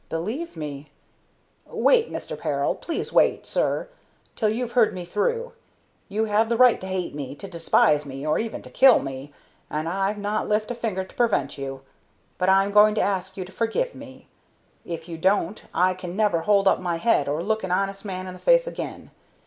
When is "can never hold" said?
15.93-16.67